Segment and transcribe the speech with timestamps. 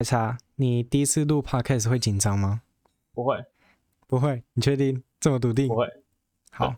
[0.00, 2.62] 白茶，你第一次录 podcast 会紧张吗？
[3.12, 3.44] 不会，
[4.06, 5.66] 不会，你确定这么笃定？
[5.66, 5.88] 不会。
[6.52, 6.72] 好。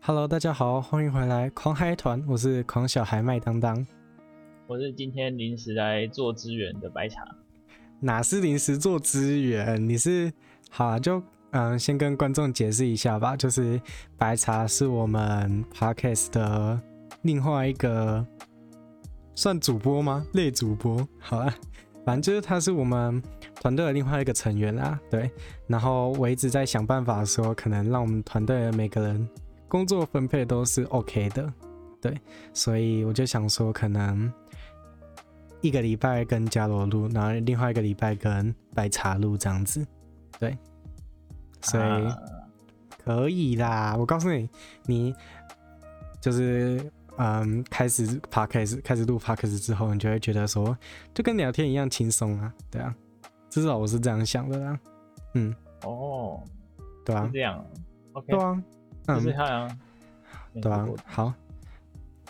[0.00, 3.86] Hello，大家好，欢迎回来狂嗨团，我是狂小孩麦当当，
[4.66, 7.24] 我是今天临时来做支援的白茶。
[8.00, 9.88] 哪是临时做支援？
[9.88, 10.32] 你是
[10.68, 11.22] 好啊，就。
[11.52, 13.80] 嗯，先跟观众解释一下吧，就是
[14.16, 16.80] 白茶是我们 podcast 的
[17.22, 18.24] 另外一个
[19.34, 20.24] 算主播吗？
[20.34, 21.52] 类主播，好了，
[22.04, 23.20] 反正就是他是我们
[23.60, 25.28] 团队的另外一个成员啦，对。
[25.66, 29.28] 然后我一直在想办法说，可能让我们团队的每个人
[29.66, 31.52] 工作分配都是 OK 的，
[32.00, 32.16] 对。
[32.54, 34.32] 所以我就想说，可能
[35.62, 39.84] 一个礼拜跟伽罗录，然后另外一个礼拜跟白茶录这样子，
[40.38, 40.56] 对。
[41.62, 42.08] 所以
[43.04, 44.48] 可以啦，我告诉你，
[44.84, 45.14] 你
[46.20, 46.80] 就是
[47.16, 50.76] 嗯，开始 podcast 开始录 podcast 之后，你就会觉得说，
[51.14, 52.94] 就跟聊天一样轻松啊，对啊，
[53.48, 54.78] 至少我是这样想的啦，
[55.34, 55.54] 嗯，
[55.84, 56.42] 哦，
[57.04, 57.64] 对啊，这样
[58.12, 58.62] ，OK，对啊，
[59.06, 59.78] 嗯，是这样，
[60.60, 61.32] 对啊，好，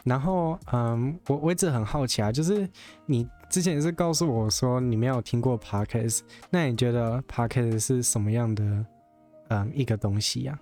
[0.05, 2.69] 然后嗯，我我一直很好奇啊，就是
[3.07, 8.87] 你之前也是告诉我说你没有听过 podcast，那你觉得 podcast 是什么样的？
[9.51, 10.59] 嗯，一个东西呀、啊，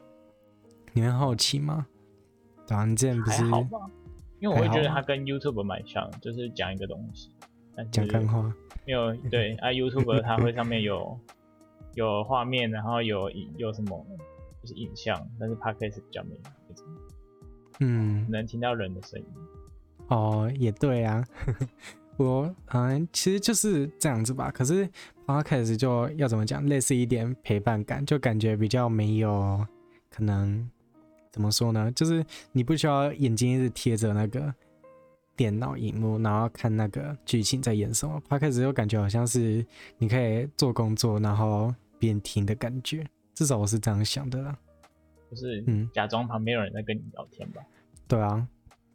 [0.92, 1.86] 你会好奇吗？
[2.66, 3.44] 对啊，你之前不是？
[4.40, 7.30] 因为我会觉得它跟 YouTube 蛮像，就是讲一个东西，
[7.90, 8.42] 讲干话。
[8.86, 11.18] 没有 对啊，YouTube 它会上面有
[11.94, 14.06] 有画面，然后有有什么
[14.62, 16.84] 就是影像，但是 Podcast 比较没有，
[17.80, 19.26] 嗯，能听到人的声音。
[20.08, 21.22] 哦，也对啊。
[22.18, 24.50] 我嗯，其实就是这样子吧。
[24.50, 24.88] 可是
[25.24, 29.64] Podcast 就要怎么讲，类似一点陪伴感，就感觉比较没有
[30.10, 30.68] 可能
[31.30, 31.90] 怎么说呢？
[31.92, 34.52] 就是你不需要眼睛一直贴着那个
[35.36, 38.20] 电脑荧幕，然后看那个剧情在演什么。
[38.28, 39.64] Podcast 就感觉好像是
[39.98, 43.06] 你可以做工作，然后边听的感觉。
[43.34, 44.58] 至少我是这样想的啦。
[45.30, 47.62] 就是嗯，假装旁边有人在跟你聊天吧。
[48.08, 48.48] 对啊。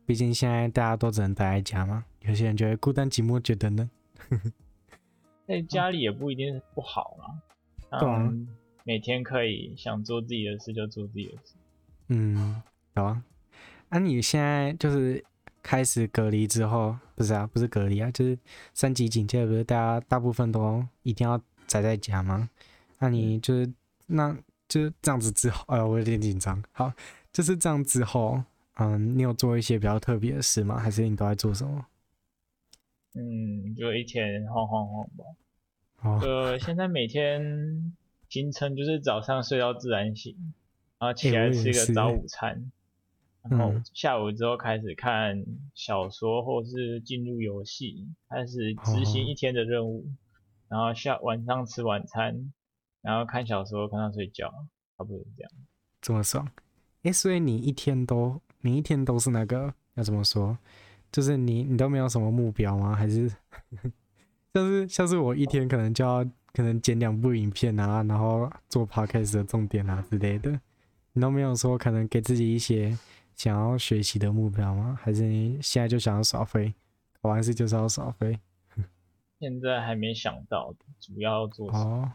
[0.05, 3.89] 毕竟现在大家都只能待在家嘛，有些人觉得孤单寂寞，觉得呢，
[5.47, 7.99] 在家里也不一定是不好啊。
[7.99, 8.33] 对啊，
[8.83, 11.53] 每天可以想做自己的事就做自己的事。
[12.07, 12.61] 嗯，
[12.95, 13.23] 好啊。
[13.89, 15.23] 那、啊、你现在就是
[15.61, 18.37] 开始隔离之后，不是啊，不是隔离啊，就是
[18.73, 22.49] 三级警戒，不是大家大部分都一定要宅在家吗？
[22.99, 23.71] 那、啊、你就是
[24.07, 24.35] 那
[24.67, 26.63] 就是这样子之后，哎呀，我有点紧张。
[26.71, 26.91] 好，
[27.31, 28.41] 就是这样之后。
[28.77, 30.79] 嗯，你有做一些比较特别的事吗？
[30.79, 31.85] 还是你都在做什么？
[33.15, 35.23] 嗯，就一天晃晃晃吧。
[36.01, 36.19] 哦。
[36.21, 37.93] 呃，现在每天
[38.29, 40.35] 行程就是早上睡到自然醒，
[40.99, 42.71] 然后起来吃一个早午餐，
[43.43, 50.13] 欸、然后下午之后开始看小说或是进入游戏，开始执行一天的任务，哦、
[50.69, 52.51] 然后下晚上吃晚餐，
[53.01, 54.49] 然后看小说看到睡觉，
[54.97, 55.51] 差不多是这样。
[56.01, 56.45] 这么爽？
[57.03, 58.41] 哎、欸，所以你一天都？
[58.61, 60.57] 你一天都是那个要怎么说？
[61.13, 62.93] 就是你你都没有什么目标吗？
[62.93, 63.29] 还是
[64.53, 70.59] 像是像是我一天可能就要可能剪两部影片啊，然后做 podcast 的重点啊之类的，
[71.13, 72.97] 你都没有说可能给自己一些
[73.35, 74.99] 想要学习的目标吗？
[75.01, 76.73] 还是你现在就想要耍废？
[77.21, 78.37] 考完试就是要耍飞？
[79.39, 81.85] 现在还没想到，主要要做什么？
[81.85, 82.11] 哦、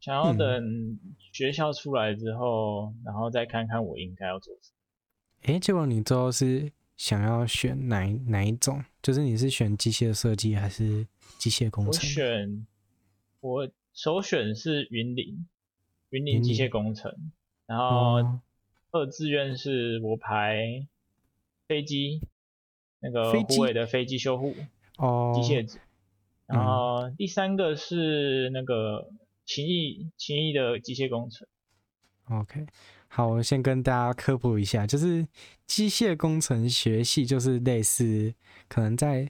[0.00, 0.98] 想要等
[1.32, 5.54] 学校出来之后，嗯、然后再看看我应该要做什么。
[5.54, 8.84] 哎，结果你最后是想要选哪哪一种？
[9.00, 11.06] 就是你是选机械设计还是
[11.38, 11.94] 机械工程？
[11.94, 12.66] 我选，
[13.40, 15.46] 我首选是云林，
[16.10, 17.10] 云林机械工程。
[17.64, 18.40] 然后
[18.90, 20.86] 二志愿是我排
[21.66, 22.20] 飞机，
[22.98, 24.54] 那个护卫的飞机修护
[24.98, 25.74] 哦，机械。
[26.44, 29.08] 然后第三个是那个
[29.46, 31.48] 勤益勤益的机械工程。
[32.26, 32.66] OK。
[33.12, 35.26] 好，我先跟大家科普一下，就是
[35.66, 38.32] 机械工程学系就是类似，
[38.68, 39.28] 可能在，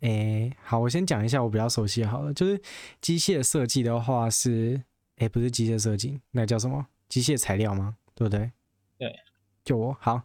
[0.00, 0.10] 诶、
[0.50, 2.60] 欸，好，我先讲一下我比较熟悉好了，就是
[3.00, 4.74] 机械设计的话是，
[5.16, 6.86] 诶、欸，不是机械设计，那叫什么？
[7.08, 7.96] 机械材料吗？
[8.14, 8.52] 对不对？
[8.98, 9.18] 对，
[9.64, 10.20] 就我好，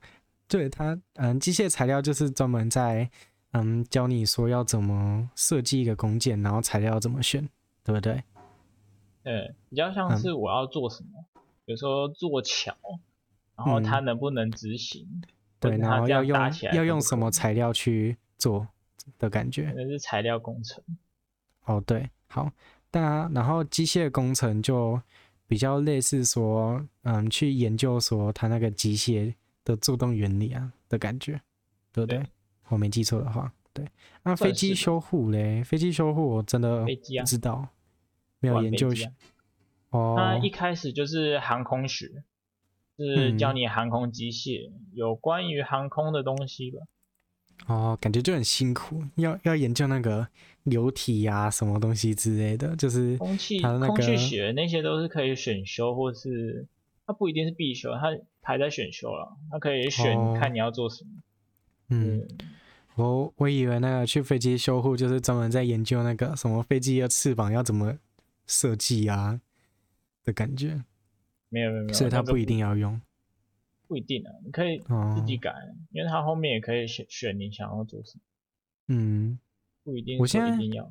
[0.49, 3.09] 对它，嗯，机械材料就是专门在，
[3.53, 7.47] 嗯，教你说要怎么设计一个工件，然后材料怎么选，
[7.81, 8.21] 对不对？
[9.23, 11.11] 对，比较像是我要做什么。
[11.15, 11.25] 嗯
[11.69, 12.75] 比如说做桥，
[13.55, 15.07] 然后它能不能执行？
[15.07, 15.21] 嗯、
[15.59, 16.35] 对，然后要用
[16.73, 18.67] 要用什么材料去做
[19.19, 19.71] 的感觉？
[19.75, 20.83] 那是材料工程。
[21.65, 22.51] 哦，对，好，
[22.91, 24.99] 那然后机械工程就
[25.45, 29.31] 比较类似说，嗯，去研究说它那个机械
[29.63, 31.39] 的作动原理啊的感觉，
[31.91, 32.17] 对不对？
[32.17, 32.25] 对
[32.69, 33.85] 我没记错的话，对。
[34.23, 35.63] 那飞机修护嘞？
[35.63, 37.69] 飞机修护我真的不知道，啊、
[38.39, 38.89] 没有研究。
[39.89, 40.15] 啊、哦。
[40.17, 42.23] 它一开始就是航空学，
[42.97, 46.79] 是教你航空机械，嗯、有关于航空的东西吧。
[47.67, 50.25] 哦，感觉就很辛苦，要要研究那个
[50.63, 56.65] 流体呀、啊，什么东西之类的，就是空气、那个、空气学那些都是可以选修，或是
[57.05, 61.09] 它不一定是必修，它排在选修了，它可以选看你要做什么。
[61.17, 61.21] 哦、
[61.89, 62.27] 嗯，
[62.95, 67.97] 我我以为那个去飞机修护就是专门在研究那个什么飞机的翅膀要怎么
[68.47, 69.41] 设计啊
[70.23, 70.83] 的感觉。
[71.49, 73.01] 没有没有没有，所以它不一定要用。
[73.87, 74.77] 不一定啊，你可以
[75.15, 78.21] 自己改，哦、因为它后面也可以选选你想要做什么。
[78.89, 79.39] 嗯，
[79.83, 80.87] 不一定，我现在一定要。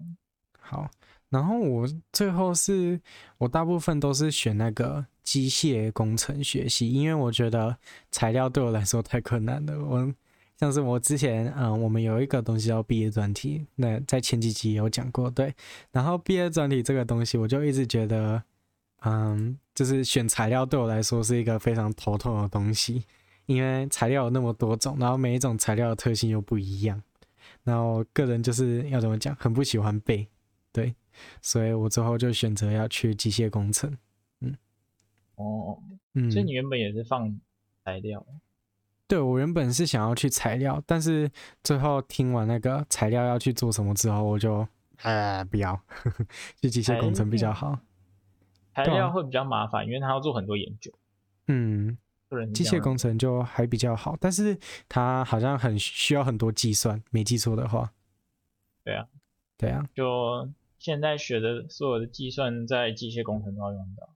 [0.59, 0.91] 好，
[1.29, 3.01] 然后我最后是
[3.39, 7.79] 我大部分都是选那个机械工程学习，因为我觉得
[8.11, 9.79] 材料对我来说太困难了。
[9.79, 10.13] 我
[10.57, 15.55] 像是我之前，嗯，我们有一个东西叫毕业专题，那在前几集有讲过，对。
[15.93, 18.43] 然后毕业专题这个东西，我就一直觉得。
[19.03, 23.05] 嗯，就是选材料对我来说是一个非常头痛的东西，
[23.47, 27.01] 因为材料有那么多种，然后每一种材料的特性又不一样，
[27.63, 30.27] 然后个人就是要怎么讲，很不喜欢背，
[30.73, 30.95] 对，
[31.41, 33.97] 所以我之后就选择要去机械工程。
[34.41, 34.57] 嗯，
[35.37, 35.79] 哦，
[36.15, 37.39] 嗯，所以你原本也是放
[37.85, 38.27] 材料？
[39.07, 41.31] 对，我原本是想要去材料，但是
[41.63, 44.67] 最后听完那个材料要去做什么之后，我就
[45.03, 46.27] 呃不要，呵呵，
[46.61, 47.79] 去机械工程比较好。
[48.85, 50.93] 材料会比较麻烦，因为他要做很多研究。
[51.47, 51.97] 嗯，
[52.53, 54.59] 机械工程就还比较好，但是
[54.89, 57.93] 他好像很需要很多计算，没记错的话。
[58.85, 59.09] 对啊，
[59.57, 60.49] 对啊，就
[60.79, 64.09] 现在学的所有的计算，在机械工程都要用到。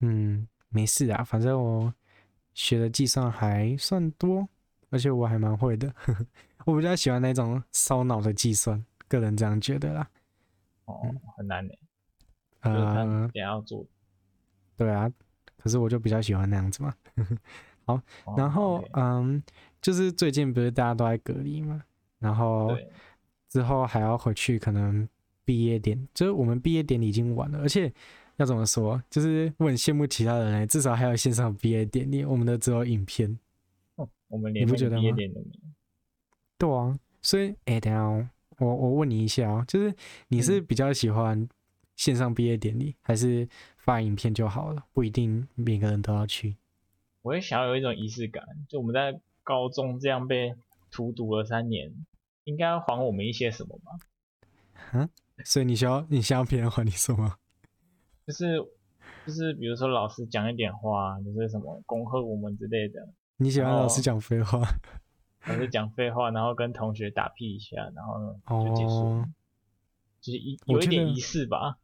[0.00, 1.94] 嗯，没事啊，反正我
[2.52, 4.48] 学的计算还算多，
[4.90, 5.94] 而且我还蛮会的。
[6.66, 10.10] 我比较喜欢那种烧脑的计算，个人这样觉得啦。
[10.84, 11.00] 哦，
[11.36, 11.74] 很难的。
[12.60, 13.84] 呃，也要做。
[14.82, 15.08] 对啊，
[15.58, 16.92] 可是我就比较喜欢那样子嘛。
[17.84, 18.00] 好，
[18.36, 18.84] 然后、oh.
[18.94, 19.42] 嗯，
[19.80, 21.80] 就是最近不是大家都在隔离嘛，
[22.18, 22.76] 然后
[23.48, 25.08] 之后还要回去，可能
[25.44, 27.92] 毕业典，就是我们毕业典礼已经完了，而且
[28.38, 33.38] 要怎么说，就是我很羡慕其他人嘞，至少还有线上毕业典礼，我们的只有影片。
[33.94, 35.44] 哦，我们连毕业典礼都没有。
[36.58, 38.02] 对啊，所以哎，等下
[38.58, 39.94] 我我问你一下哦，就是
[40.26, 41.48] 你是比较喜欢
[41.94, 43.48] 线上毕业典礼，还是？
[43.84, 46.56] 发影片就好了，不一定每个人都要去。
[47.22, 50.54] 我也想要有一种仪式感，就我们在高中这样被
[50.88, 51.92] 荼毒了三年，
[52.44, 53.98] 应该要还我们一些什么吧？
[54.92, 55.08] 嗯，
[55.44, 57.38] 所以你需要你需要别人还你什么？
[58.24, 58.56] 就是
[59.26, 63.08] 就是比如说老师讲一点话，就是什么恭贺我们之类的。
[63.38, 64.60] 你喜欢老师讲废话？
[65.46, 69.28] 老师讲废话，然后跟同学打屁一下，然后呢就结束，哦、
[70.20, 71.78] 就是一有一点仪式吧。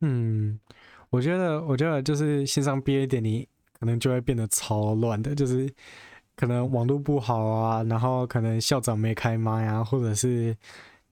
[0.00, 0.60] 嗯。
[1.10, 5.72] 我觉得，我觉得就是线上毕业典礼可能就会变得超乱的，就是
[6.36, 10.56] 可能网络不好啊，然后可能校长没开麦啊，或者是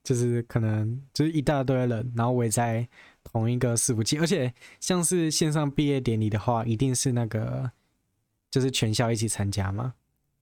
[0.03, 2.87] 就是可能就是一大堆人，然后围在
[3.25, 7.71] 同一个伺服器，而且像是线上毕业典礼的话，一定是那个
[8.51, 9.95] 就是全校一起参加嘛，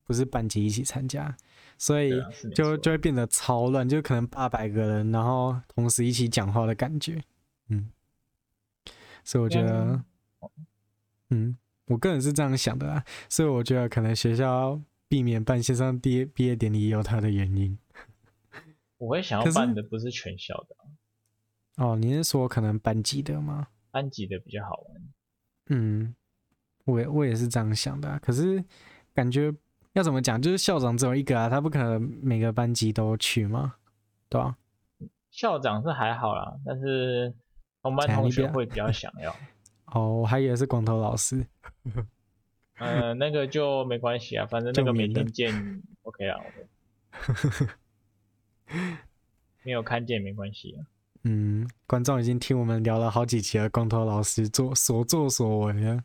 [0.04, 1.34] 不是班级一起参加，
[1.78, 2.12] 所以
[2.54, 7.22] 就就会变得超乱，就可能八百个人，然后同时一起讲话的感觉，
[7.68, 7.88] 嗯。
[9.24, 10.04] 所以我觉得，
[11.30, 13.04] 嗯，我个人是这样想的啊。
[13.28, 14.78] 所以我觉得可能学校
[15.08, 17.78] 避免办线上毕业毕业典礼也有它的原因。
[18.98, 20.76] 我会想要办的不是全校的。
[21.82, 23.68] 哦，你是说可能班级的吗？
[23.90, 25.02] 班级的比较好玩。
[25.70, 26.14] 嗯，
[26.84, 28.18] 我也我也是这样想的啊。
[28.22, 28.62] 可是
[29.14, 29.52] 感觉
[29.94, 33.76] 要怎么讲，就是校长只有一个啊，他不可能每个班级都去吗？
[34.28, 34.56] 对吧？
[35.30, 37.34] 校长是还好啦，但是。
[37.84, 39.36] 同班同学会比较想要
[39.92, 41.46] 哦，我还以为是光头老师。
[41.84, 42.06] 嗯、
[42.78, 46.40] 呃，那个就没关系啊，反正那个没听见，OK 啊。
[49.62, 50.86] 没有看见没关系啊。
[51.24, 56.02] 嗯，观众已经听我们聊了好几期了，光头老师做所作所为啊。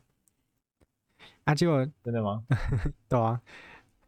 [1.44, 2.44] 啊，结果真的吗？
[3.08, 3.40] 对啊。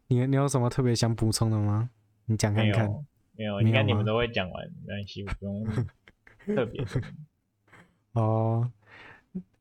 [0.07, 1.89] 你你有什么特别想补充的吗？
[2.25, 2.87] 你讲看看。
[3.35, 5.65] 没有，没有，应该你们都会讲完，没关系，不用
[6.55, 6.85] 特别。
[8.13, 8.71] 哦，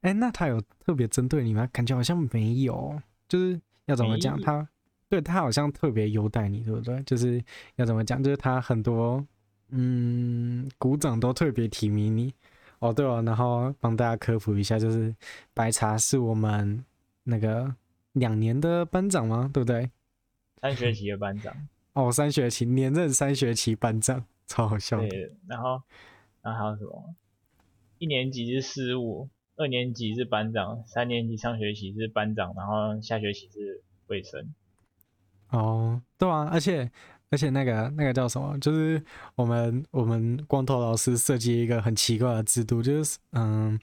[0.00, 1.68] 哎、欸，那他有特别针对你吗？
[1.72, 4.66] 感觉好像没有，就是要怎么讲他？
[5.08, 7.02] 对他好像特别优待你，对不对？
[7.02, 7.42] 就是
[7.76, 8.22] 要怎么讲？
[8.22, 9.22] 就是他很多
[9.68, 12.32] 嗯，鼓掌都特别提名你。
[12.78, 15.14] 哦，对哦，然后帮大家科普一下，就是
[15.54, 16.84] 白茶是我们
[17.24, 17.74] 那个
[18.12, 19.50] 两年的班长吗？
[19.52, 19.90] 对不对？
[20.60, 21.54] 三学期的班长。
[21.94, 24.98] 哦，三学期连任三学期班长，超好笑。
[24.98, 25.80] 对，然后，
[26.40, 27.14] 然后还有什么？
[28.02, 34.52] 一年级是事务，二年级是班长，三年级上学期是班长，然后下学期是卫生。
[35.50, 36.90] 哦，对啊，而且
[37.30, 38.58] 而且那个那个叫什么？
[38.58, 39.00] 就是
[39.36, 43.78] 我们我们光头老师设计一个很奇怪的制度，就是嗯，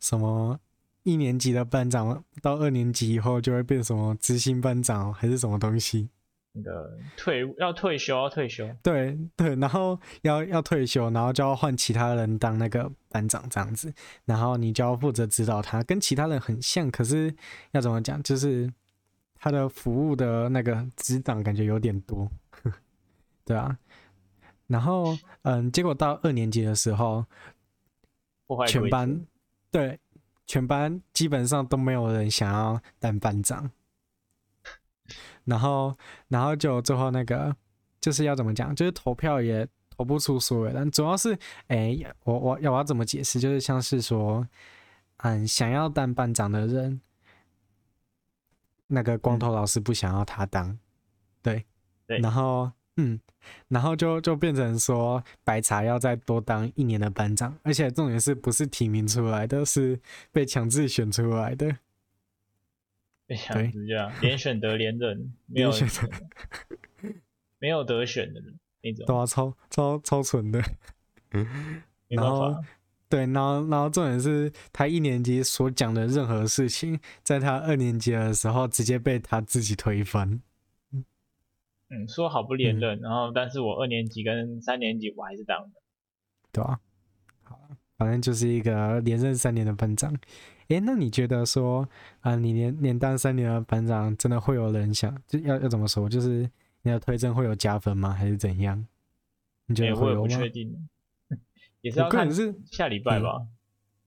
[0.00, 0.58] 什么
[1.04, 6.08] 一年级的班长到二年级以后就会变什么执行班长还是什么东西？
[6.52, 13.92] 那个退要退休要退休，对对，然后要要退休，然后就要换其他人当那个班长这样子，
[14.24, 17.32] 然后你就要负责指导他，跟其他人很像，可是
[17.70, 18.72] 要怎么讲，就是
[19.36, 22.28] 他的服务的那个职掌感觉有点多，
[23.46, 23.78] 对啊，
[24.66, 27.24] 然后嗯，结果到二年级的时候，
[28.66, 29.24] 全班
[29.70, 30.00] 对
[30.46, 33.70] 全班基本上都没有人想要当班长。
[35.44, 35.96] 然后，
[36.28, 37.54] 然后就最后那个
[38.00, 43.38] 就是要怎么讲，就是投票也投不出所有人，主要是，哎，我我要我要怎么解释？
[43.40, 44.46] 就是像是说，
[45.18, 47.00] 嗯，想要当班长的人，
[48.86, 50.78] 那个光头老师不想要他当，
[51.42, 51.66] 对，
[52.06, 53.20] 对，然后，嗯，
[53.68, 60.00] 然后就就变成说，白茶要再多当一年的班长，而且重点是不是提名出来的，是
[60.32, 61.76] 被强制选出来的。
[63.36, 67.12] 这样连选得连任，没有选的，
[67.58, 68.40] 没有得选的
[68.82, 70.60] 那种，对啊，超超超蠢的。
[72.08, 72.52] 然后，
[73.08, 80.40] 对，然后然后重点是他一年级所讲的任何事情，在他二年级的时候直接被他自己推翻。
[81.88, 85.80] 嗯，说好不连任，嗯、然后但是我二年级跟三年级我还是当的，
[86.50, 86.80] 对啊，
[87.42, 87.58] 好，
[87.96, 90.12] 反正就是一个连任三年的班长。
[90.70, 91.88] 诶，那你觉得说
[92.20, 96.08] 啊，你连连当三年的班长，真的会有人想就要要怎么说？
[96.08, 96.48] 就是
[96.82, 98.10] 你的推甄会有加分吗？
[98.10, 98.86] 还是怎样？
[99.66, 100.20] 你觉得会有吗？
[100.22, 100.88] 我也不确定，
[101.82, 103.46] 也是要看是下礼拜吧。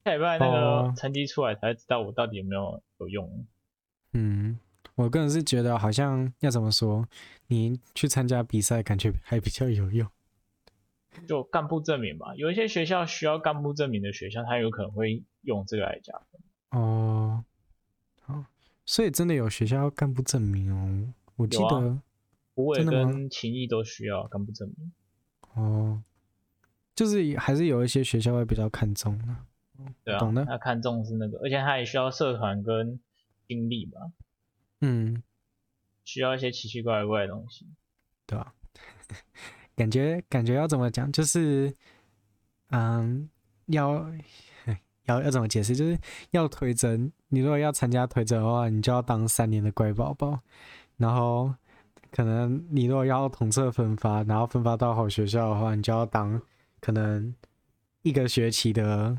[0.04, 3.46] 下礼拜那个成绩出来才知道我到底有没有有用。
[4.12, 4.58] 嗯，
[4.94, 7.06] 我个人是觉得好像要怎么说，
[7.48, 10.08] 你去参加比赛感觉还比较有用。
[11.28, 16.33] 就干部证明吧，有一些学校需要干部证明的学校，他有可能会用这个来加分。
[16.74, 17.44] 哦，
[18.22, 18.44] 好，
[18.84, 21.14] 所以真的有学校要干部证明哦。
[21.36, 22.00] 我记得，
[22.56, 24.92] 虎尾跟勤益都需要干部证明。
[25.54, 26.02] 哦，
[26.96, 29.36] 就是还是有一些学校会比较看重的。
[30.02, 30.44] 对啊，懂的。
[30.44, 32.98] 他看重是那个，而且他也需要社团跟
[33.46, 34.00] 经历吧。
[34.80, 35.22] 嗯，
[36.04, 37.68] 需要一些奇奇怪怪的东西。
[38.26, 38.52] 对吧？
[39.76, 41.12] 感觉感觉要怎么讲？
[41.12, 41.72] 就是，
[42.70, 43.30] 嗯，
[43.66, 44.10] 要。
[45.06, 45.74] 要要怎么解释？
[45.76, 45.98] 就是
[46.30, 50.40] 要推甄，你如果要参加推甄的话，你就要当三年的乖宝宝。
[50.96, 51.52] 然后
[52.10, 56.40] 可能你如果要统测分发，然后分发到好学校的话，你就要当
[56.80, 57.34] 可能
[58.02, 59.18] 一个学期的，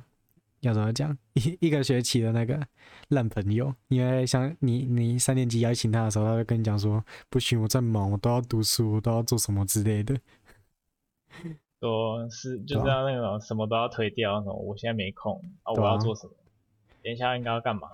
[0.62, 1.18] 要怎么讲？
[1.34, 2.66] 一一个学期的那个
[3.10, 3.74] 烂朋友。
[3.90, 10.18] 因为像你你三年级邀请他的时候，他会跟你讲说：“不行，我在忙，我都要读书，我都要做什么之类的。”
[11.86, 16.34] 说是就是要那种什么都要推掉那种，我现在没空啊，我要做什么？
[17.04, 17.90] 等一下应该要干嘛？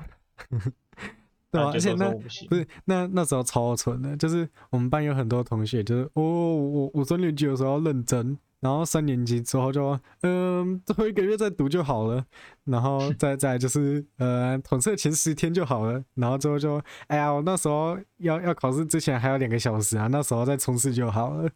[1.52, 2.10] 对啊，而且那
[2.50, 12.26] 不是那那时候超蠢的，就是我们班有很多同学，就是哦，我我三年级的时候要认真，然后三年级之后就嗯，最后一个月再读就好了，
[12.64, 21.50] 然后再 再就是呃，统测前十天就好了，然后之后就哎呀，我那时候要要考试之前还有两个小时啊，那时候再冲刺就好了。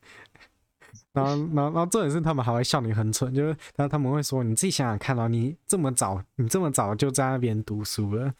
[1.15, 8.33] 然后，然后，然后，重点是他们还会笑你很蠢，就是，然后他们会说，你自己想想看哦，你这么早，你这么早就在那边读书了，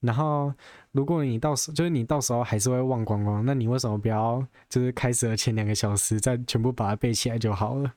[0.00, 0.52] 然后，
[0.92, 7.92] 如果你到时，就是你到时候还是会忘光光，那你为什么不要，就是开始的前两个小时再全部把它背起来就好了，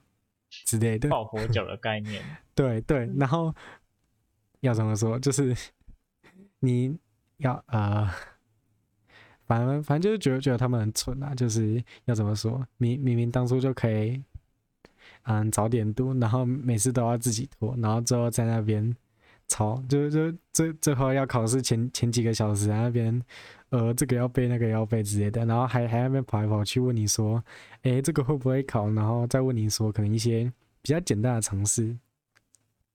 [0.65, 1.09] 之类的。
[1.09, 2.23] 抱佛脚的概念。
[2.55, 3.53] 对对，然后
[4.61, 5.55] 要怎么说，就是
[6.59, 6.97] 你
[7.37, 8.09] 要呃。
[9.51, 14.23] 反正反正就是觉得觉得他们很蠢啊，就是要怎么说，明明明当初就可以，
[15.23, 18.95] 嗯，早点读，然后每次都要自己拖，然后最后在那边
[19.49, 23.21] 吵，就就最最后要考试前前几个小时在那边，
[23.71, 27.43] 呃，这个要背那个要背之类的，然后还还那边跑来跑去问你说，
[27.81, 28.89] 哎，这个会不会考？
[28.91, 30.49] 然后再问你说可能一些
[30.81, 31.93] 比较简单的常识，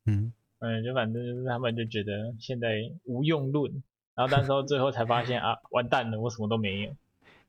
[0.06, 3.82] 嗯，嗯，就反正就是他们就觉得现在无用论。
[4.16, 6.90] 然后，但是到最后才发现啊，完蛋了，我什么都没有。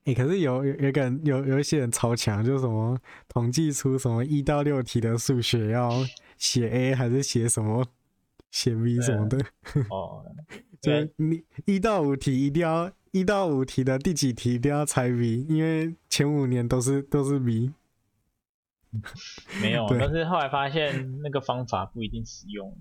[0.03, 5.89] 哎、欸，可是有有有个人有有一些人超强，就是什么统计出什么一到六题的数学要
[6.37, 7.85] 写 A 还是写什么
[8.51, 9.37] 写 B 什么的。
[9.89, 10.25] 哦，
[10.81, 17.73] 就你一到五题一定要一到五题的第几题一定要猜 B，因为前五年都是都是 B。
[19.61, 22.73] 没有， 但是后来发现那个方法不一定实用。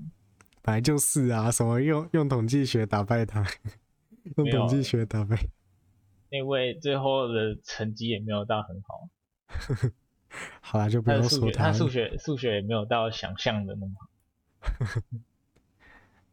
[0.67, 3.47] 本来就是啊，什么用用统计学打败他，
[4.37, 5.39] 用统计学打败。
[6.29, 9.09] 那位最后的成绩也没有到很好。
[10.61, 11.67] 好啦，就不用说他。
[11.67, 14.09] 他数学数学也没有到想象的那么好。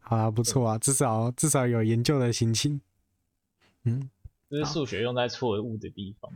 [0.00, 2.80] 好啦，不错啊，至少至少有研究的心情。
[3.84, 4.10] 嗯，
[4.50, 6.32] 这是数学用在错误的地方。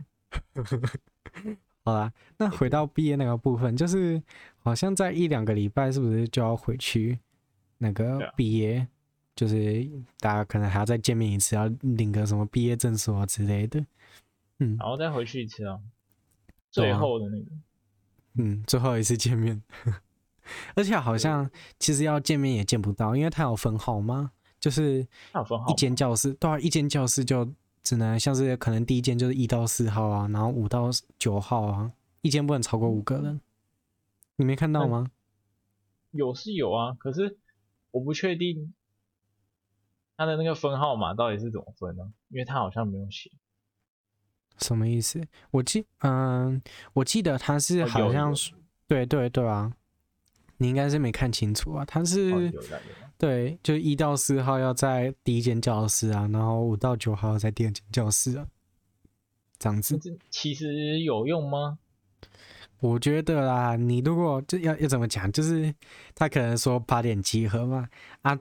[1.83, 4.23] 好啦，那回到毕业那个部分，就是
[4.59, 7.19] 好像在一两个礼拜，是不是就要回去
[7.79, 8.87] 那个毕业？
[9.35, 13.79] 就是大家可能还要再见面一次，要领个什么毕业证书啊之类的。
[14.59, 15.79] 嗯，然后再回去一次啊，
[16.69, 17.51] 最后的那个，
[18.33, 19.63] 嗯，最后一次见面。
[20.75, 25.07] 而且好像其实要见面也见不到，因为他有分号吗，就是
[25.69, 27.49] 一间教室，对啊，一间教室就
[27.81, 31.91] 只能像是可能第一间就是一到四号啊，然后五到九号啊，
[32.23, 33.39] 一间不能超过五个人。
[34.35, 35.07] 你没看到吗？
[36.11, 37.37] 有是有啊，可是
[37.91, 38.73] 我不确定。
[40.17, 42.11] 他的那个分号码到底是怎么分呢？
[42.27, 43.31] 因为他好像没有写。
[44.57, 45.25] 什么意思？
[45.51, 48.51] 我记，嗯，我记得他是好像是，
[48.85, 49.73] 对对对啊，
[50.57, 51.85] 你应该是没看清楚啊。
[51.85, 52.51] 他是，
[53.17, 58.45] 对，就一到四号要在第一间教室啊，然后五到九号要在第二间教室啊，
[59.57, 59.97] 这样子。
[60.29, 61.79] 其实有用吗？
[62.79, 65.73] 我觉得啦，你如果就要要怎么讲，就是
[66.15, 67.87] 他可能说八点集合嘛，
[68.21, 68.39] 啊。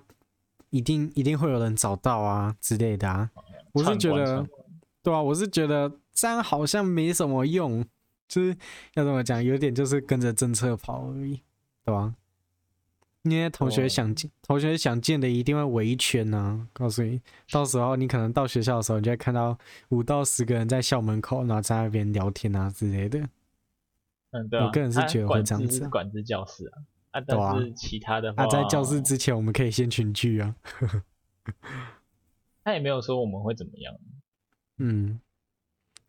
[0.71, 3.31] 一定一定会有人找到啊之类的啊，
[3.73, 4.47] 我是觉得，
[5.03, 7.83] 对啊，我是觉得这样好像没什么用，
[8.29, 8.55] 就是
[8.93, 11.41] 要怎么讲，有点就是跟着政策跑而已，
[11.87, 12.15] 对吧？
[13.23, 17.19] 因为同学想见，同学想见的一定会围一圈啊，告诉你，
[17.51, 19.57] 到时候你可能到学校的时候，你就会看到
[19.89, 23.27] 五到十个人在校门口，然后在那边聊天啊之类的。
[24.31, 25.89] 嗯，对啊，我个人是觉得会这样子啊。
[25.89, 26.83] 管制教室啊。
[27.11, 30.55] 啊，但是其他的话，啊，在教室之前我们可以先群聚啊。
[32.63, 33.95] 他也没有说我们会怎么样。
[34.77, 35.19] 嗯，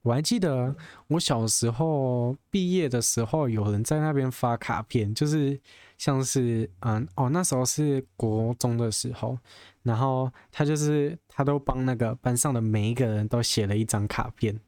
[0.02, 0.76] 我还记得
[1.08, 5.58] 我小时候毕业的时候，有人在那边发卡片，就是
[5.98, 9.40] 像是嗯哦，那时候是国中的时候，
[9.84, 14.60] 然后他就是他都帮那个班上的每一个人都写了一张卡片，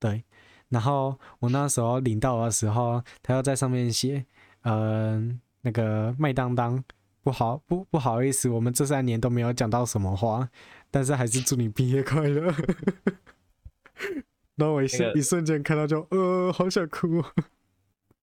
[0.00, 0.24] 对，
[0.68, 4.26] 然后我那时候领到的时候，他要在上面写。
[4.68, 6.82] 嗯、呃，那个麦当当，
[7.22, 10.50] 不好不不好意思，我们这三年都没有讲到什么话，
[10.90, 12.50] 但是还是祝你毕业快乐。
[14.56, 17.22] 然后我一瞬、那个、一瞬间看到就呃，好想哭。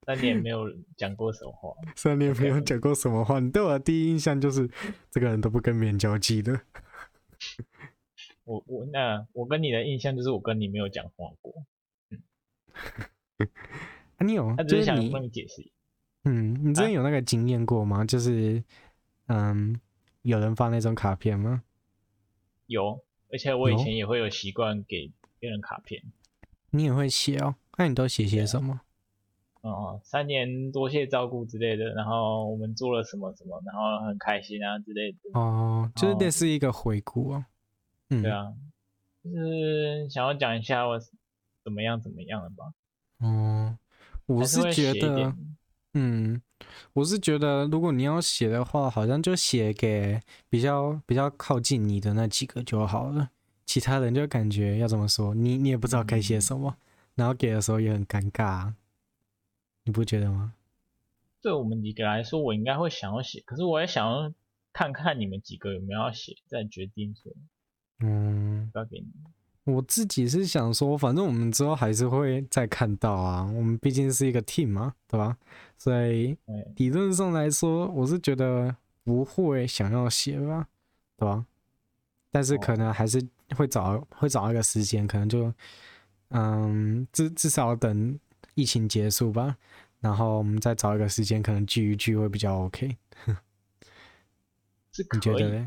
[0.06, 4.70] 三年没有讲过什么话，三年没有讲过什么话，你对我的第一印象就是
[5.10, 6.60] 这个人都不跟别人交际的。
[8.44, 11.54] 我我那我跟你的印象就是我跟你没有讲话过。
[14.20, 14.56] 你有？
[14.56, 15.72] 他只是想帮你解释。
[16.24, 18.02] 嗯，你之前有那个经验过吗？
[18.02, 18.64] 啊、就是，
[19.28, 19.80] 嗯，
[20.22, 21.64] 有人发那种卡片吗？
[22.68, 26.02] 有，而且我以前也会有习惯给别人卡片。
[26.70, 27.56] 你也会写哦？
[27.78, 28.82] 那你都写些什么？
[29.62, 35.18] 哦、嗯，三年多谢照顾之类的，然后我们做了什么什么，然后很开心啊之类的。
[35.34, 37.46] 哦，就是这是一个回顾哦。
[38.10, 38.54] 嗯，对啊，
[39.24, 41.00] 就是想要讲一下我
[41.64, 42.74] 怎么样怎么样了吧。
[43.20, 43.78] 哦，
[44.26, 45.36] 我是觉得。
[45.96, 46.42] 嗯，
[46.94, 53.30] 我是觉得，如果你要写的话，好像就写给比较比较靠近你的那几个就好了。
[53.66, 56.76] 其他人就感觉要怎么说，你你也不知道该写什么，
[57.14, 58.74] 然后给的时候也很尴尬，
[59.84, 60.56] 你不觉得吗？
[61.44, 64.34] 对我们几个来说，我应该会想要写，可是我也想要
[64.74, 67.32] 看看你们几个有没有要写，再决定说，
[68.00, 69.08] 嗯，发给你。
[69.66, 73.50] 我自己是想说，反正我们之后还是会再看到啊。
[73.56, 75.38] 我们毕竟是一个 team 嘛，对吧？
[75.78, 76.38] 所以
[76.76, 80.68] 理论上来说，我是觉得不会想要写吧，
[81.16, 81.46] 对吧？
[82.30, 85.54] 但是可能还是会找会找一个时间，可能就
[86.32, 88.20] 嗯，至至少等
[88.56, 89.56] 疫情结束吧，
[90.02, 92.98] 然后我们再找一个时间，可能聚一聚会比较 OK。
[94.92, 95.66] 是可以的，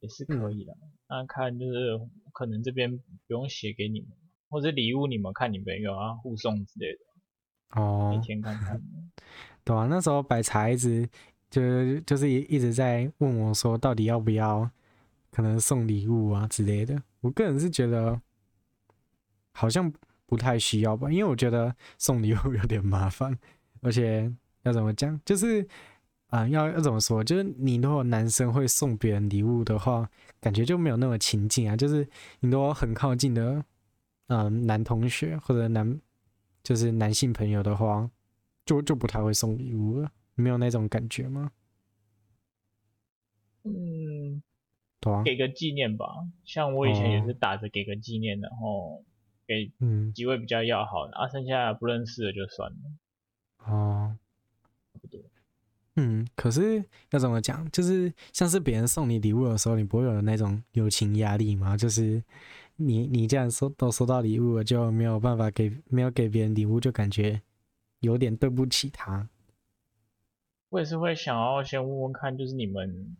[0.00, 0.76] 也是可以的。
[1.08, 2.00] 那看就是。
[2.36, 4.10] 可能这边不用写给你们，
[4.50, 7.80] 或者礼物你们看你们有啊，互送之类的。
[7.80, 8.78] 哦，每天看看。
[9.64, 11.08] 对啊，那时候白茶一直
[11.48, 14.70] 就就是一一直在问我说，到底要不要
[15.30, 17.02] 可能送礼物啊之类的。
[17.22, 18.20] 我个人是觉得
[19.52, 19.90] 好像
[20.26, 23.34] 不太需要吧，因为我觉得送礼物有点麻烦，
[23.80, 24.30] 而且
[24.64, 25.66] 要怎么讲，就是
[26.36, 27.24] 啊、呃，要要怎么说？
[27.24, 30.06] 就是你如果男生会送别人礼物的话，
[30.38, 31.74] 感觉就没有那么亲近啊。
[31.74, 32.06] 就是
[32.40, 33.64] 你如果很靠近的，
[34.26, 35.98] 嗯、呃，男同学或者男，
[36.62, 38.10] 就是男性朋友的话，
[38.66, 40.10] 就就不太会送礼物了。
[40.34, 41.52] 没有那种感觉吗？
[43.64, 44.42] 嗯，
[45.00, 46.06] 对啊，给个纪念吧。
[46.44, 49.02] 像我以前也是打着给个纪念，然后
[49.46, 52.78] 给嗯几位比较要好的，嗯、啊，剩下不认识的就算了。
[53.64, 54.16] 哦，
[54.92, 55.18] 差不多。
[55.98, 57.66] 嗯，可是要怎么讲？
[57.70, 61.74] 就是像是别人送你礼物的时候，你不会有那种友情压力吗？
[61.74, 62.22] 就是
[62.76, 67.40] 你你这样收都收到礼物了，就没有办法给没有给别人礼物，就感觉
[68.00, 69.26] 有点对不起他。
[70.68, 73.16] 我也是会想要先问问看，就是你们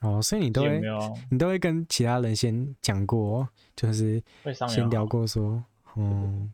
[0.00, 0.62] 哦，所以你都
[1.30, 4.22] 你都会跟其他人先讲过，就是
[4.68, 5.62] 先聊过说，
[5.96, 6.50] 嗯。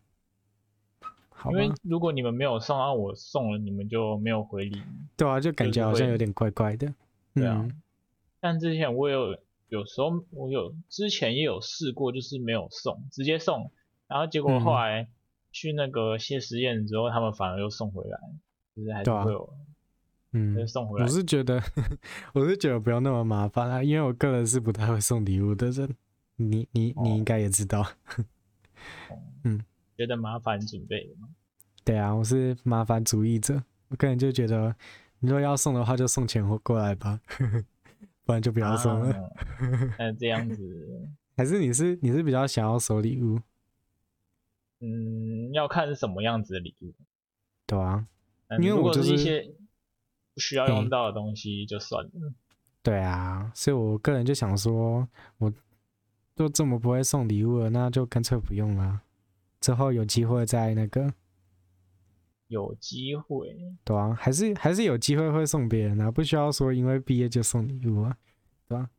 [1.45, 4.83] 因为如果你们没有送，啊，我送了，你们就没有回礼。
[5.17, 6.93] 对啊，就感觉好像有点怪怪的。
[7.35, 7.83] 对啊，嗯、
[8.41, 13.71] 但之前我有有时候我有之前也有试过，就是没有送，直接送，
[14.09, 15.09] 然后结果后来
[15.53, 18.19] 去那个谢实验之后，他们反而又送回来，
[18.75, 19.53] 就是还是会有，
[20.33, 21.05] 嗯，送回来。
[21.05, 21.63] 我是觉得，
[22.33, 25.95] 我是觉得不要那么麻烦啊，因为我个人是不太会送礼物的人，
[26.37, 27.83] 你你你应该也知道。
[29.11, 29.63] 哦、嗯。
[29.97, 31.29] 觉得麻烦准备吗？
[31.85, 33.63] 对啊，我是麻烦主义者。
[33.89, 34.75] 我个人就觉得，
[35.21, 37.21] 你说要送的话，就送钱过来吧，
[38.25, 39.15] 不然就不要送了。
[39.99, 43.41] 那、啊、这样子， 还是你是你是比较想要收礼物？
[44.81, 46.93] 嗯，要看是什么样子的礼物。
[47.67, 48.07] 对啊，
[48.61, 49.49] 因为我就是一些
[50.35, 52.11] 不需要用到的东西就算了。
[52.83, 55.53] 对啊，所以我个人就想说，我
[56.35, 59.01] 都这么不会送礼物了，那就干脆不用了。
[59.61, 61.13] 之后有机会再那个，
[62.49, 68.17] 有机会，对啊，还是还是有机会会送别人啊，不需要说因为毕业就送礼物啊，
[68.69, 68.91] 对吧、啊？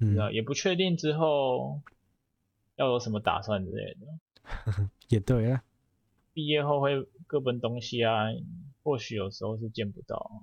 [0.00, 1.80] 嗯，也不确定之后
[2.76, 4.90] 要有什么打算之类的。
[5.08, 5.62] 也对啊，
[6.32, 8.24] 毕业后会各奔东西啊，
[8.82, 10.42] 或许有时候是见不到。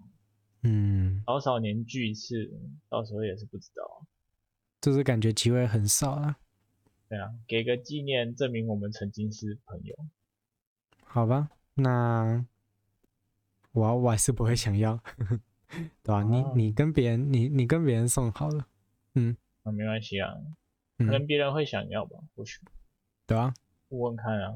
[0.64, 2.52] 嗯，好少年聚一次，
[2.88, 4.06] 到时候也是不知道。
[4.80, 6.38] 就是感觉机会很少啊。
[7.12, 9.94] 对啊，给个纪念，证明我们曾经是朋友。
[11.04, 12.46] 好吧，那
[13.74, 14.98] 我我还是不会想要，
[15.68, 16.24] 对吧、啊？
[16.24, 18.66] 你你跟别人，你你跟别人送好了，
[19.16, 20.34] 嗯，那、啊、没关系啊，
[21.00, 22.72] 可能别人会想要吧，或许、嗯。
[23.28, 23.54] 对啊，
[23.90, 24.56] 问问看啊。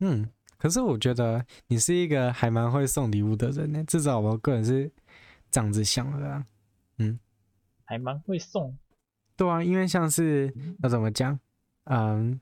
[0.00, 4.90] 嗯，可是我觉得你是一个还蛮会送礼物的人呢，至少我个人是
[5.52, 6.44] 这样子想的啊。
[6.98, 7.20] 嗯，
[7.84, 8.76] 还蛮会送。
[9.36, 11.38] 对啊，因为像是要怎么讲？
[11.84, 12.40] 嗯，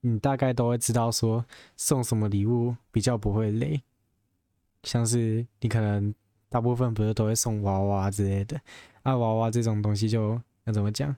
[0.00, 1.44] 你大概都会知道说
[1.76, 3.82] 送什么礼物比较不会累，
[4.82, 6.12] 像是你可能
[6.48, 8.60] 大部分不是都会送娃娃之类的，
[9.02, 11.14] 啊，娃娃这种东西就要怎么讲，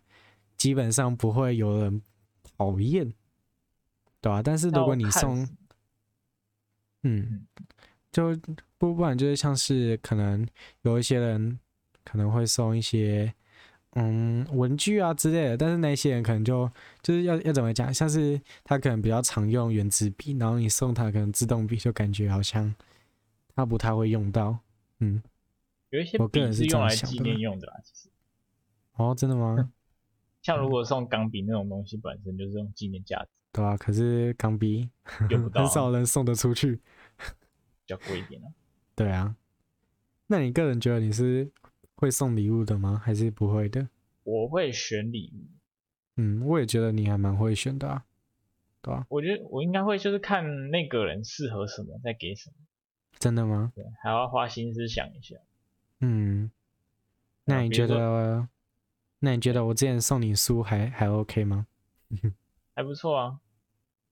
[0.57, 2.03] 基本上不会有人
[2.59, 3.09] 讨厌，
[4.21, 4.43] 对吧？
[4.43, 5.49] 但是如果你送，
[7.05, 7.47] 嗯，
[8.13, 8.37] 就
[8.77, 10.47] 不不然就是像是可能
[10.83, 11.59] 有一些人
[12.05, 13.35] 可能会送一些。
[13.97, 16.69] 嗯，文具啊之类的，但是那些人可能就
[17.01, 22.75] 就是要要怎么讲，像是他可能比较常用原子笔，然后你送他可能自动笔，就感觉好像
[23.55, 24.59] 他不太会用到。
[24.99, 25.23] 嗯，
[25.91, 28.09] 有一些笔是用来纪念用的啦，其实。
[28.97, 29.71] 哦，真的吗？
[30.43, 33.29] 像如果送钢笔那种东西，本身就是用纪念价值。
[33.53, 34.91] 对啊，可是钢笔
[35.31, 36.75] 用不到，很少人送得出去，
[37.17, 38.51] 比较贵一点啊。
[38.97, 39.37] 对啊，
[40.27, 41.49] 那你个人觉得你是？
[42.05, 43.01] 会送礼物的吗？
[43.03, 43.89] 还是不会的？
[44.25, 45.49] 我会选礼物。
[46.17, 48.05] 嗯，我也觉得你还蛮会选的啊，
[48.83, 49.07] 对吧？
[49.09, 52.57] 我觉得我应该会就是看那个人适合什么再给什么。
[53.19, 53.73] 真的吗？
[53.75, 55.37] 对，还要花心思想一下。
[56.01, 56.51] 嗯，
[57.45, 58.47] 那你觉得？
[59.21, 61.67] 那你觉得我之前送你书还还 OK 吗？
[62.77, 63.41] 还不错啊。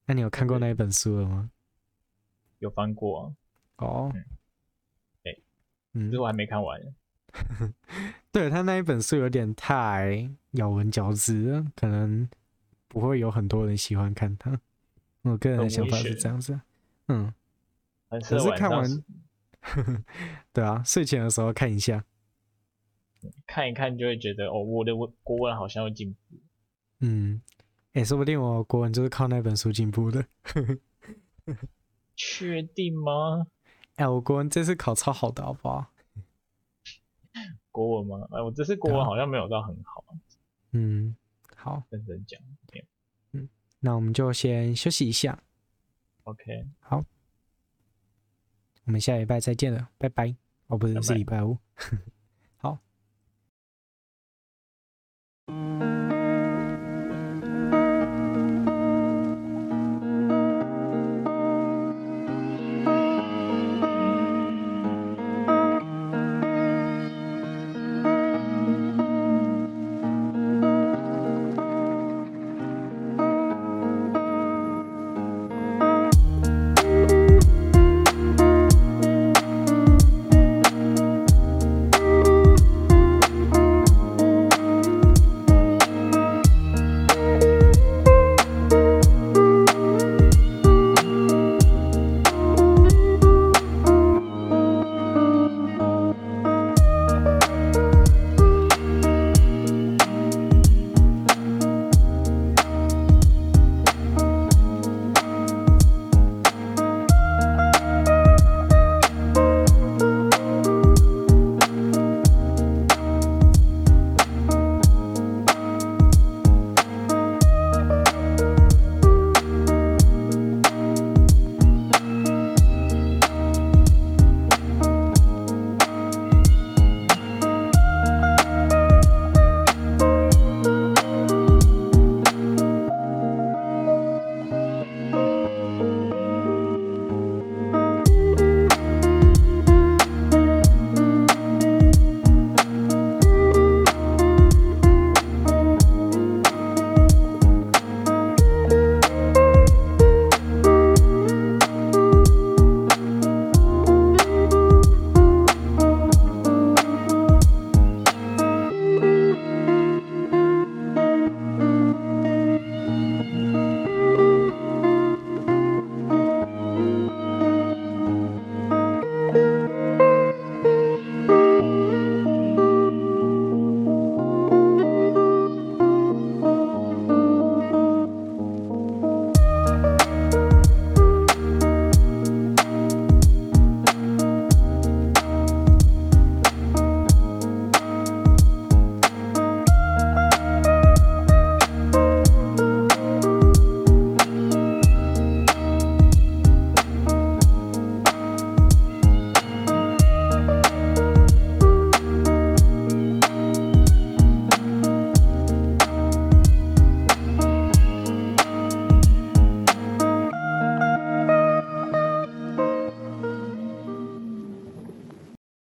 [0.07, 1.51] 那你有看过那一本书了吗？
[2.59, 3.37] 有翻过啊。
[3.77, 4.13] 哦。
[5.25, 5.37] 哎，
[5.93, 6.81] 嗯，这我还没看完。
[8.31, 12.29] 对，他那一本书有点太咬文嚼字了，可能
[12.89, 14.61] 不会有很多人喜欢看它。
[15.23, 16.61] 我个人的想法是这样子，
[17.09, 17.33] 嗯，
[18.09, 19.05] 可是看完，
[20.53, 22.05] 对啊，睡前的时候看一下，
[23.47, 26.19] 看一看就会觉得哦，我的文国文好像有进步。
[27.01, 27.41] 嗯，
[27.93, 30.27] 哎、欸，说不定我国文就是靠那本书进步的。
[32.17, 33.47] 确定吗？
[33.97, 35.92] 哎、欸，我国文这次考超好的，好不好？
[37.73, 38.29] 国文吗？
[38.31, 40.05] 哎，我这次国文好像没有到很好。
[40.71, 41.17] 嗯，
[41.57, 42.41] 好，认真讲。
[43.33, 43.49] 嗯，
[43.81, 45.37] 那我们就先休息一下。
[46.25, 47.03] OK，好，
[48.85, 50.33] 我们下礼拜再见了，拜拜。
[50.69, 51.59] 哦，不是，拜拜是礼拜五。
[52.57, 52.79] 好。